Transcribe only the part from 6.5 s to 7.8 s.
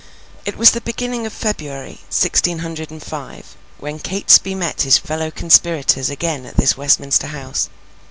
this Westminster house.